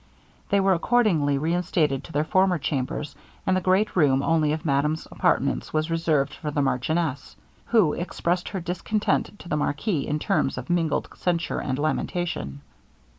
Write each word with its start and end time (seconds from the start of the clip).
They 0.49 0.59
were 0.59 0.73
accordingly 0.73 1.37
reinstated 1.37 2.03
in 2.07 2.11
their 2.11 2.23
former 2.23 2.57
chambers, 2.57 3.15
and 3.45 3.55
the 3.55 3.61
great 3.61 3.95
room 3.95 4.23
only 4.23 4.51
of 4.51 4.65
madame's 4.65 5.05
apartments 5.11 5.71
was 5.73 5.91
reserved 5.91 6.33
for 6.33 6.49
the 6.49 6.59
marchioness, 6.59 7.35
who 7.65 7.93
expressed 7.93 8.49
her 8.49 8.59
discontent 8.59 9.37
to 9.37 9.47
the 9.47 9.57
marquis 9.57 10.07
in 10.07 10.17
terms 10.17 10.57
of 10.57 10.71
mingled 10.71 11.07
censure 11.13 11.59
and 11.59 11.77
lamentation. 11.77 12.61